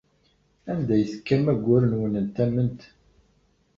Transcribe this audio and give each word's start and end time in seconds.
Anda 0.71 0.91
ay 0.95 1.05
tekkam 1.11 1.43
ayyur-nwen 1.53 2.15
n 2.25 2.27
tamemt? 2.35 2.81